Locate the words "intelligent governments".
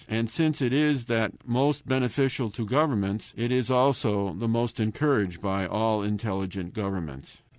6.01-7.43